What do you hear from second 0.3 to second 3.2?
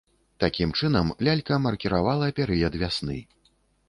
Такім чынам, лялька маркіравала перыяд вясны.